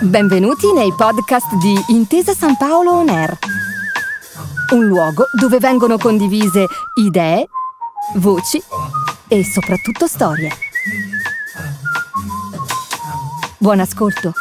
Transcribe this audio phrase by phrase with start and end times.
[0.00, 3.38] Benvenuti nei podcast di Intesa San Paolo On Air,
[4.72, 7.48] un luogo dove vengono condivise idee,
[8.16, 8.62] voci
[9.28, 10.50] e soprattutto storie.
[13.58, 14.32] Buon ascolto.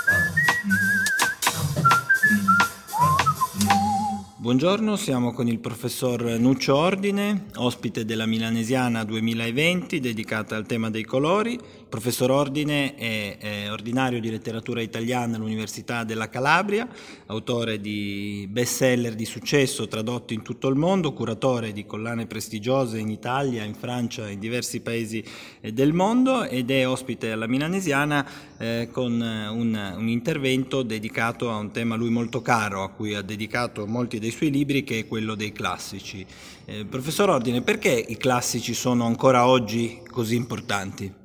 [4.46, 11.04] Buongiorno, siamo con il professor Nuccio Ordine, ospite della Milanesiana 2020 dedicata al tema dei
[11.04, 11.60] colori.
[11.96, 16.86] Professor Ordine è, è ordinario di letteratura italiana all'Università della Calabria,
[17.28, 23.08] autore di bestseller di successo tradotti in tutto il mondo, curatore di collane prestigiose in
[23.08, 25.24] Italia, in Francia e in diversi paesi
[25.62, 31.56] eh, del mondo ed è ospite alla Milanesiana eh, con un, un intervento dedicato a
[31.56, 35.00] un tema a lui molto caro, a cui ha dedicato molti dei suoi libri che
[35.00, 36.26] è quello dei classici.
[36.66, 41.24] Eh, professor Ordine, perché i classici sono ancora oggi così importanti?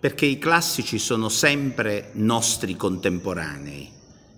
[0.00, 3.90] Perché i classici sono sempre nostri contemporanei.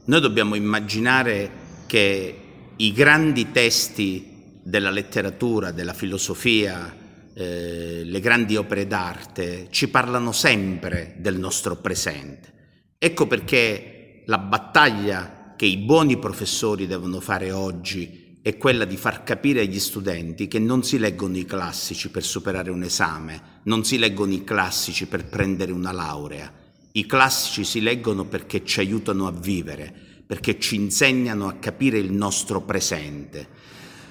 [0.07, 1.51] Noi dobbiamo immaginare
[1.87, 2.41] che
[2.77, 6.97] i grandi testi della letteratura, della filosofia,
[7.35, 12.95] eh, le grandi opere d'arte ci parlano sempre del nostro presente.
[12.97, 19.25] Ecco perché la battaglia che i buoni professori devono fare oggi è quella di far
[19.25, 23.99] capire agli studenti che non si leggono i classici per superare un esame, non si
[23.99, 26.53] leggono i classici per prendere una laurea.
[26.93, 29.93] I classici si leggono perché ci aiutano a vivere,
[30.27, 33.49] perché ci insegnano a capire il nostro presente.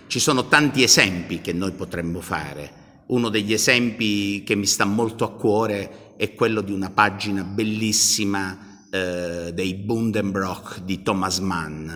[0.07, 3.03] Ci sono tanti esempi che noi potremmo fare.
[3.07, 8.85] Uno degli esempi che mi sta molto a cuore è quello di una pagina bellissima
[8.91, 11.89] eh, dei Bundenbrock di Thomas Mann,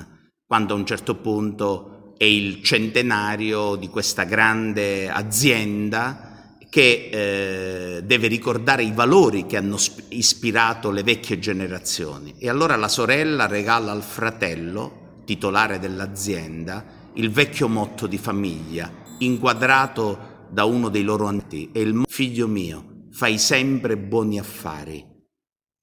[0.45, 6.32] quando a un certo punto è il centenario di questa grande azienda
[6.73, 12.33] che eh, deve ricordare i valori che hanno ispirato le vecchie generazioni.
[12.39, 20.47] E allora la sorella regala al fratello, titolare dell'azienda, il vecchio motto di famiglia, inquadrato
[20.49, 21.69] da uno dei loro antichi.
[21.71, 25.11] E il figlio mio, fai sempre buoni affari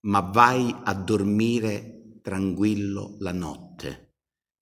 [0.02, 4.14] ma vai a dormire tranquillo la notte.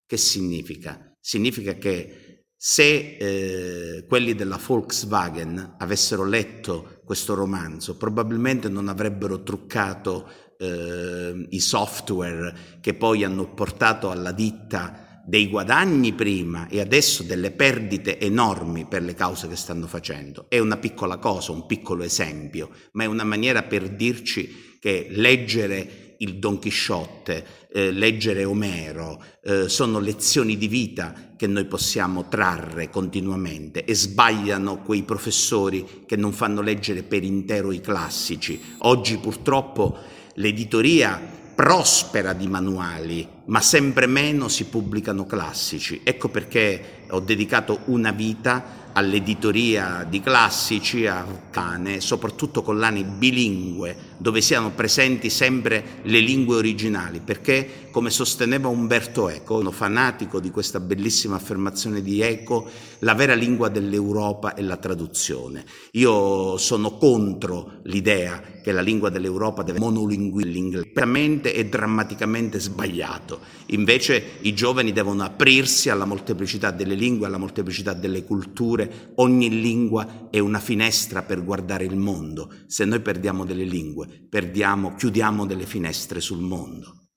[0.05, 1.17] Che significa?
[1.21, 2.28] Significa che
[2.61, 11.61] se eh, quelli della Volkswagen avessero letto questo romanzo, probabilmente non avrebbero truccato eh, i
[11.61, 18.87] software che poi hanno portato alla ditta dei guadagni prima e adesso delle perdite enormi
[18.87, 20.47] per le cause che stanno facendo.
[20.49, 26.08] È una piccola cosa, un piccolo esempio, ma è una maniera per dirci che leggere
[26.19, 32.91] il Don Chisciotte, eh, leggere Omero, eh, sono lezioni di vita che noi possiamo trarre
[32.91, 38.61] continuamente e sbagliano quei professori che non fanno leggere per intero i classici.
[38.79, 39.97] Oggi purtroppo
[40.35, 41.21] l'editoria
[41.55, 46.01] prospera di manuali, ma sempre meno si pubblicano classici.
[46.05, 54.41] Ecco perché ho dedicato una vita all'editoria di classici, a cane, soprattutto collane bilingue, dove
[54.41, 60.81] siano presenti sempre le lingue originali, perché, come sosteneva Umberto Eco, uno fanatico di questa
[60.81, 62.69] bellissima affermazione di Eco,
[63.01, 65.65] la vera lingua dell'Europa è la traduzione.
[65.93, 73.38] Io sono contro l'idea che la lingua dell'Europa deve monolinguare l'inglese, e drammaticamente sbagliato.
[73.67, 79.13] Invece i giovani devono aprirsi alla molteplicità delle lingue, alla molteplicità delle culture.
[79.17, 82.53] Ogni lingua è una finestra per guardare il mondo.
[82.67, 87.08] Se noi perdiamo delle lingue, perdiamo, chiudiamo delle finestre sul mondo.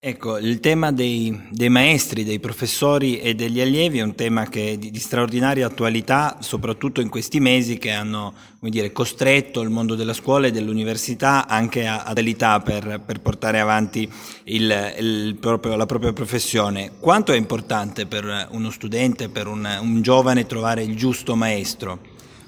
[0.00, 4.70] Ecco, il tema dei, dei, maestri, dei professori e degli allievi è un tema che
[4.70, 9.96] è di, di, straordinaria attualità, soprattutto in questi mesi che hanno dire, costretto il mondo
[9.96, 14.08] della scuola e dell'università anche a, a per, per, portare avanti
[14.44, 16.92] il, il proprio, la propria professione.
[17.00, 21.98] Quanto è importante per uno studente, per un, un giovane trovare il giusto maestro?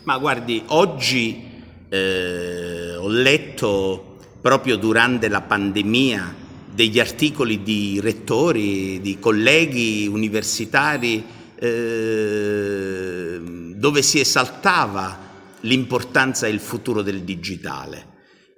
[0.05, 1.43] Ma guardi, oggi
[1.89, 11.25] eh, ho letto proprio durante la pandemia degli articoli di rettori, di colleghi universitari,
[11.57, 13.41] eh,
[13.75, 15.29] dove si esaltava
[15.61, 18.07] l'importanza e il futuro del digitale.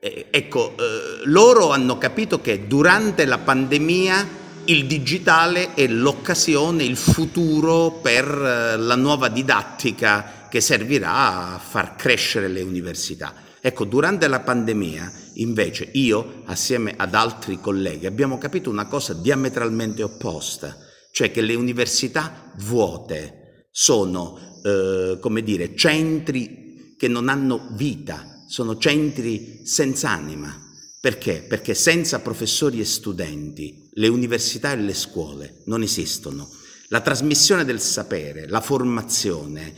[0.01, 6.97] Eh, ecco, eh, loro hanno capito che durante la pandemia il digitale è l'occasione, il
[6.97, 13.33] futuro per eh, la nuova didattica che servirà a far crescere le università.
[13.65, 20.03] Ecco, durante la pandemia, invece, io, assieme ad altri colleghi, abbiamo capito una cosa diametralmente
[20.03, 20.77] opposta,
[21.13, 28.77] cioè che le università vuote sono, eh, come dire, centri che non hanno vita, sono
[28.79, 30.53] centri senza anima.
[31.01, 31.45] Perché?
[31.49, 36.49] Perché senza professori e studenti le università e le scuole non esistono.
[36.89, 39.75] La trasmissione del sapere, la formazione,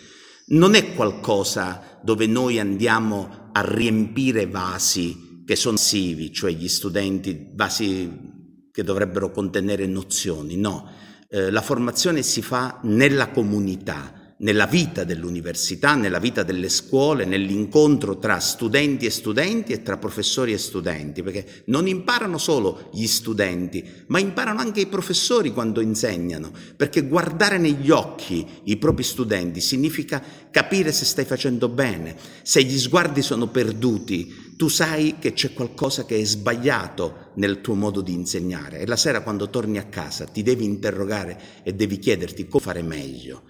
[0.47, 7.51] non è qualcosa dove noi andiamo a riempire vasi che sono passivi, cioè gli studenti,
[7.55, 8.33] vasi
[8.71, 10.91] che dovrebbero contenere nozioni, no.
[11.29, 18.19] Eh, la formazione si fa nella comunità, nella vita dell'università, nella vita delle scuole, nell'incontro
[18.19, 23.85] tra studenti e studenti e tra professori e studenti, perché non imparano solo gli studenti,
[24.09, 30.23] ma imparano anche i professori quando insegnano, perché guardare negli occhi i propri studenti significa
[30.51, 36.05] capire se stai facendo bene, se gli sguardi sono perduti, tu sai che c'è qualcosa
[36.05, 40.27] che è sbagliato nel tuo modo di insegnare e la sera quando torni a casa
[40.27, 43.43] ti devi interrogare e devi chiederti come fare meglio.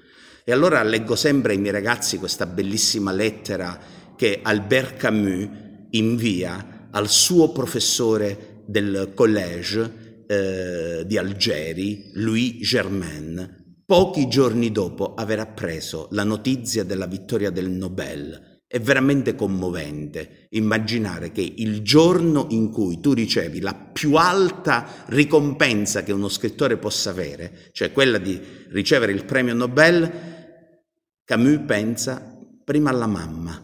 [0.46, 3.80] E allora leggo sempre ai miei ragazzi questa bellissima lettera
[4.14, 5.48] che Albert Camus
[5.92, 15.40] invia al suo professore del collège eh, di Algeri, Louis Germain, pochi giorni dopo aver
[15.40, 18.60] appreso la notizia della vittoria del Nobel.
[18.66, 26.02] È veramente commovente immaginare che il giorno in cui tu ricevi la più alta ricompensa
[26.02, 28.38] che uno scrittore possa avere, cioè quella di
[28.68, 30.32] ricevere il premio Nobel,
[31.24, 33.60] Camus pensa prima alla mamma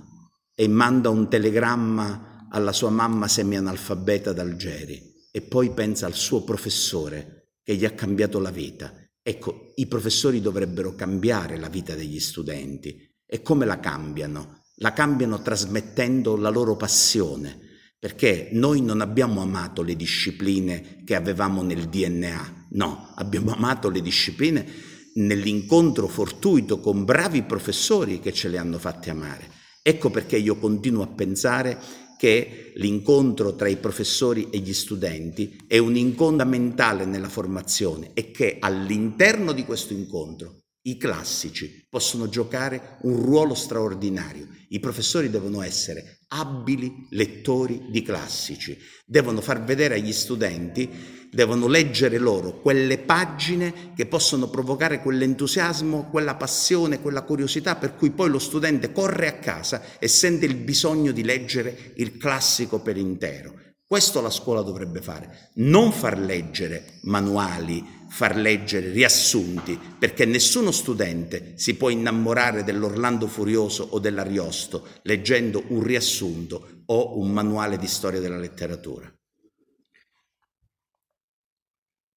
[0.55, 7.55] e manda un telegramma alla sua mamma semianalfabeta d'Algeri e poi pensa al suo professore
[7.63, 8.93] che gli ha cambiato la vita.
[9.23, 13.09] Ecco, i professori dovrebbero cambiare la vita degli studenti.
[13.27, 14.61] E come la cambiano?
[14.81, 17.59] la cambiano trasmettendo la loro passione,
[17.99, 24.01] perché noi non abbiamo amato le discipline che avevamo nel DNA, no, abbiamo amato le
[24.01, 24.67] discipline
[25.15, 29.49] nell'incontro fortuito con bravi professori che ce le hanno fatte amare.
[29.83, 31.79] Ecco perché io continuo a pensare
[32.19, 38.31] che l'incontro tra i professori e gli studenti è un incontro fondamentale nella formazione e
[38.31, 44.49] che all'interno di questo incontro i classici possono giocare un ruolo straordinario.
[44.69, 50.89] I professori devono essere abili lettori di classici, devono far vedere agli studenti,
[51.31, 58.11] devono leggere loro quelle pagine che possono provocare quell'entusiasmo, quella passione, quella curiosità per cui
[58.11, 62.97] poi lo studente corre a casa e sente il bisogno di leggere il classico per
[62.97, 63.55] intero.
[63.85, 71.55] Questo la scuola dovrebbe fare, non far leggere manuali, far leggere riassunti, perché nessuno studente
[71.57, 78.21] si può innamorare dell'Orlando Furioso o dell'Ariosto leggendo un riassunto o un manuale di storia
[78.21, 79.11] della letteratura.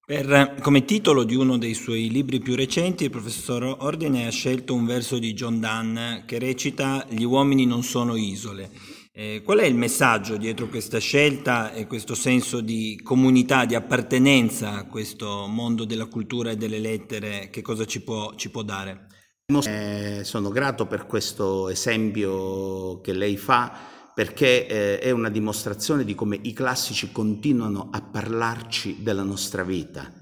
[0.06, 4.74] Per, come titolo di uno dei suoi libri più recenti, il professor Ordine ha scelto
[4.74, 8.70] un verso di John Donne che recita Gli uomini non sono isole.
[9.16, 14.72] Eh, qual è il messaggio dietro questa scelta e questo senso di comunità, di appartenenza
[14.72, 17.48] a questo mondo della cultura e delle lettere?
[17.48, 19.06] Che cosa ci può, ci può dare?
[19.46, 26.16] Eh, sono grato per questo esempio che lei fa perché eh, è una dimostrazione di
[26.16, 30.12] come i classici continuano a parlarci della nostra vita.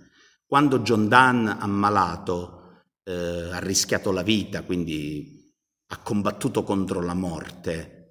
[0.45, 5.51] Quando John Donne, ammalato, eh, ha rischiato la vita, quindi
[5.87, 8.02] ha combattuto contro la morte,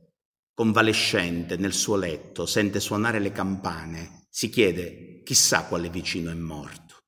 [0.54, 7.04] convalescente nel suo letto, sente suonare le campane, si chiede chissà quale vicino è morto,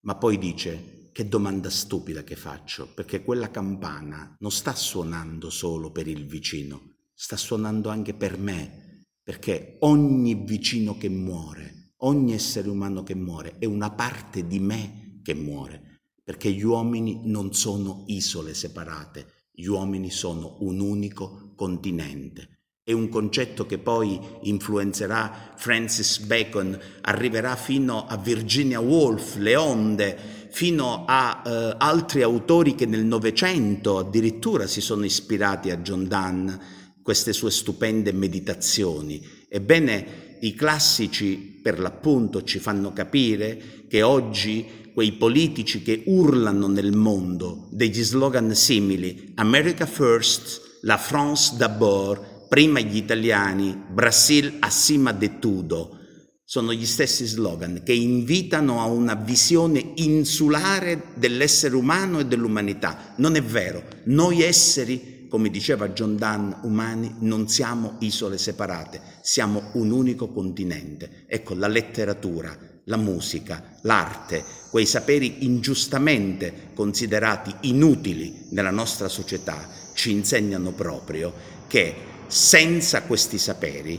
[0.00, 5.92] ma poi dice che domanda stupida che faccio, perché quella campana non sta suonando solo
[5.92, 12.68] per il vicino, sta suonando anche per me, perché ogni vicino che muore, ogni essere
[12.68, 18.04] umano che muore è una parte di me che muore, perché gli uomini non sono
[18.08, 22.53] isole separate, gli uomini sono un unico continente
[22.86, 30.18] è un concetto che poi influenzerà Francis Bacon, arriverà fino a Virginia Woolf, le onde,
[30.50, 36.58] fino a eh, altri autori che nel Novecento addirittura si sono ispirati a John Donne,
[37.02, 39.26] queste sue stupende meditazioni.
[39.48, 46.92] Ebbene, i classici per l'appunto ci fanno capire che oggi quei politici che urlano nel
[46.92, 55.40] mondo degli slogan simili America First, La France d'abord, prima gli italiani, Brasil acima de
[55.40, 55.98] tutto,
[56.44, 63.14] sono gli stessi slogan che invitano a una visione insulare dell'essere umano e dell'umanità.
[63.16, 69.70] Non è vero, noi esseri, come diceva John Donne, umani, non siamo isole separate, siamo
[69.72, 71.24] un unico continente.
[71.26, 80.12] Ecco, la letteratura, la musica, l'arte, quei saperi ingiustamente considerati inutili nella nostra società, ci
[80.12, 81.32] insegnano proprio
[81.66, 83.96] che senza questi saperi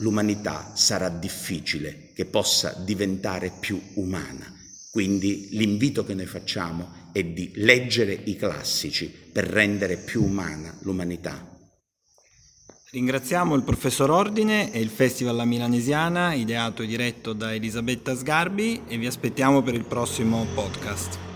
[0.00, 4.44] l'umanità sarà difficile che possa diventare più umana.
[4.90, 11.50] Quindi l'invito che noi facciamo è di leggere i classici per rendere più umana l'umanità.
[12.90, 18.82] Ringraziamo il professor Ordine e il Festival La Milanesiana, ideato e diretto da Elisabetta Sgarbi
[18.86, 21.35] e vi aspettiamo per il prossimo podcast.